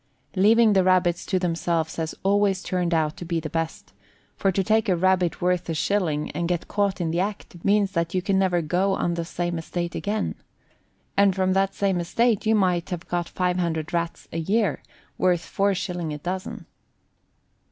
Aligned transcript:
Leaving 0.35 0.73
the 0.73 0.83
rabbits 0.83 1.27
to 1.27 1.37
themselves 1.37 1.97
has 1.97 2.15
always 2.23 2.63
turned 2.63 2.91
out 2.91 3.15
to 3.15 3.23
be 3.23 3.39
the 3.39 3.51
best, 3.51 3.93
for 4.35 4.51
to 4.51 4.63
take 4.63 4.89
a 4.89 4.95
rabbit 4.95 5.41
worth 5.43 5.69
a 5.69 5.75
shilling, 5.75 6.31
and 6.31 6.47
get 6.47 6.67
caught 6.67 6.99
in 6.99 7.11
the 7.11 7.19
act, 7.19 7.63
means 7.63 7.91
that 7.91 8.15
you 8.15 8.19
can 8.19 8.39
never 8.39 8.63
go 8.63 8.95
on 8.95 9.13
the 9.13 9.23
same 9.23 9.59
estate 9.59 9.93
again. 9.93 10.33
And 11.15 11.35
from 11.35 11.53
that 11.53 11.75
same 11.75 11.99
estate 11.99 12.47
you 12.47 12.55
might 12.55 12.89
have 12.89 13.07
got 13.07 13.29
500 13.29 13.93
Rats 13.93 14.27
in 14.31 14.39
a 14.39 14.41
year, 14.41 14.81
worth 15.19 15.41
four 15.41 15.75
shillings 15.75 16.15
a 16.15 16.17
dozen. 16.17 16.65